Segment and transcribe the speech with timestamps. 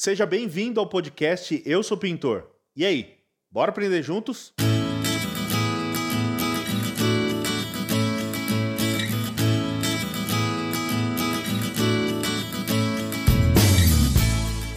[0.00, 2.44] Seja bem-vindo ao podcast Eu Sou Pintor.
[2.76, 3.16] E aí,
[3.50, 4.52] bora aprender juntos?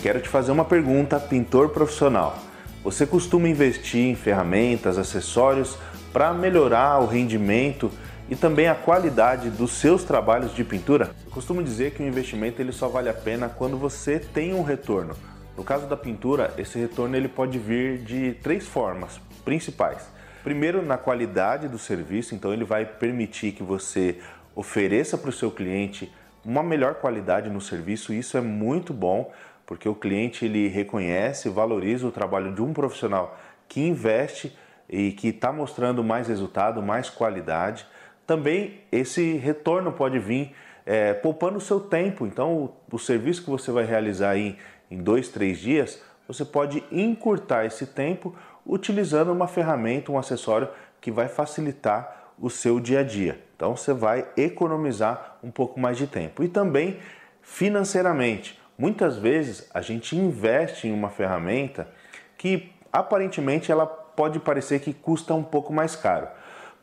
[0.00, 2.38] Quero te fazer uma pergunta, pintor profissional.
[2.84, 5.76] Você costuma investir em ferramentas, acessórios
[6.12, 7.90] para melhorar o rendimento
[8.30, 11.10] e também a qualidade dos seus trabalhos de pintura?
[11.24, 14.62] Eu costumo dizer que o investimento ele só vale a pena quando você tem um
[14.62, 15.14] retorno.
[15.56, 20.06] No caso da pintura, esse retorno ele pode vir de três formas principais.
[20.44, 24.18] Primeiro, na qualidade do serviço, então ele vai permitir que você
[24.54, 26.12] ofereça para o seu cliente
[26.44, 28.12] uma melhor qualidade no serviço.
[28.12, 29.32] Isso é muito bom,
[29.66, 34.56] porque o cliente ele reconhece, valoriza o trabalho de um profissional que investe
[34.88, 37.86] e que está mostrando mais resultado, mais qualidade
[38.28, 42.26] também esse retorno pode vir é, poupando o seu tempo.
[42.26, 42.54] Então,
[42.90, 44.58] o, o, serviço que você vai realizar aí
[44.90, 50.68] em dois, três dias, você pode encurtar esse tempo utilizando uma ferramenta, um acessório
[51.00, 53.40] que vai facilitar o seu dia a dia.
[53.56, 56.44] Então, você vai economizar um pouco mais de tempo.
[56.44, 56.98] E também
[57.40, 58.60] financeiramente.
[58.76, 61.88] Muitas vezes a gente investe em uma ferramenta
[62.36, 66.28] que aparentemente ela pode parecer que custa um pouco mais caro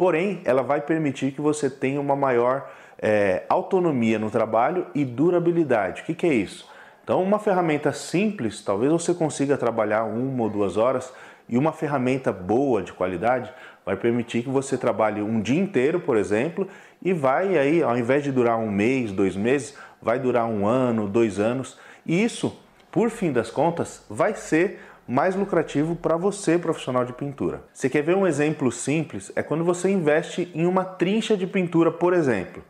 [0.00, 6.00] porém ela vai permitir que você tenha uma maior é, autonomia no trabalho e durabilidade.
[6.00, 6.66] O que, que é isso?
[7.04, 11.12] Então, uma ferramenta simples, talvez você consiga trabalhar uma ou duas horas,
[11.46, 13.52] e uma ferramenta boa, de qualidade,
[13.84, 16.66] vai permitir que você trabalhe um dia inteiro, por exemplo,
[17.02, 21.06] e vai aí, ao invés de durar um mês, dois meses, vai durar um ano,
[21.06, 21.78] dois anos.
[22.06, 22.58] E isso,
[22.90, 27.62] por fim das contas, vai ser mais lucrativo para você, profissional de pintura.
[27.72, 29.32] Você quer ver um exemplo simples?
[29.34, 32.62] É quando você investe em uma trincha de pintura, por exemplo.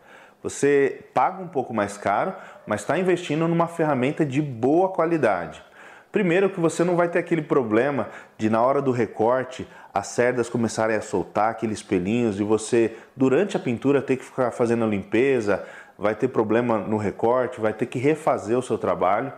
[0.43, 2.35] Você paga um pouco mais caro,
[2.67, 5.63] mas está investindo numa ferramenta de boa qualidade.
[6.11, 10.49] Primeiro que você não vai ter aquele problema de na hora do recorte as cerdas
[10.49, 14.89] começarem a soltar aqueles pelinhos e você durante a pintura ter que ficar fazendo a
[14.89, 15.65] limpeza,
[15.99, 19.33] vai ter problema no recorte, vai ter que refazer o seu trabalho.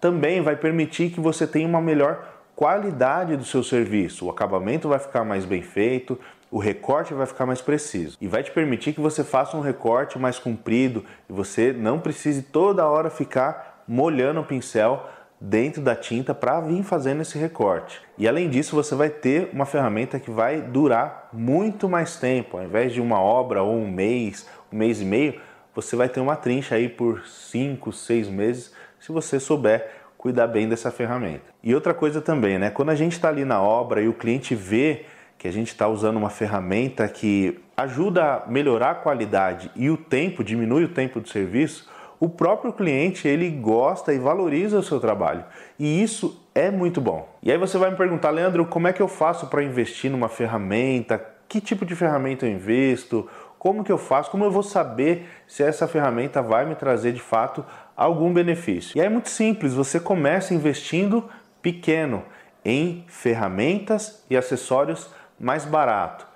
[0.00, 4.26] Também vai permitir que você tenha uma melhor qualidade do seu serviço.
[4.26, 6.18] O acabamento vai ficar mais bem feito,
[6.50, 10.18] o recorte vai ficar mais preciso e vai te permitir que você faça um recorte
[10.18, 15.08] mais comprido e você não precise toda hora ficar molhando o pincel
[15.40, 18.00] dentro da tinta para vir fazendo esse recorte.
[18.16, 22.56] E além disso, você vai ter uma ferramenta que vai durar muito mais tempo.
[22.56, 25.40] Ao invés de uma obra ou um mês, um mês e meio,
[25.74, 30.66] você vai ter uma trincha aí por 5, 6 meses, se você souber cuidar bem
[30.66, 31.42] dessa ferramenta.
[31.62, 32.70] E outra coisa também, né?
[32.70, 35.04] Quando a gente está ali na obra e o cliente vê
[35.36, 39.98] que a gente está usando uma ferramenta que ajuda a melhorar a qualidade e o
[39.98, 44.98] tempo, diminui o tempo do serviço, o próprio cliente ele gosta e valoriza o seu
[44.98, 45.44] trabalho.
[45.78, 47.28] E isso é muito bom.
[47.42, 50.30] E aí você vai me perguntar, Leandro, como é que eu faço para investir numa
[50.30, 51.22] ferramenta?
[51.46, 53.28] Que tipo de ferramenta eu investo?
[53.64, 54.30] Como que eu faço?
[54.30, 57.64] Como eu vou saber se essa ferramenta vai me trazer de fato
[57.96, 58.94] algum benefício?
[58.94, 61.30] E é muito simples, você começa investindo
[61.62, 62.24] pequeno
[62.62, 65.08] em ferramentas e acessórios
[65.40, 66.26] mais barato.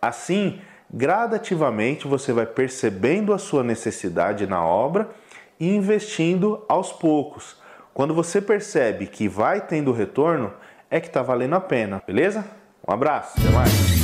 [0.00, 5.10] Assim, gradativamente você vai percebendo a sua necessidade na obra
[5.60, 7.60] e investindo aos poucos.
[7.92, 10.54] Quando você percebe que vai tendo retorno,
[10.90, 12.46] é que está valendo a pena, beleza?
[12.88, 13.97] Um abraço, até mais!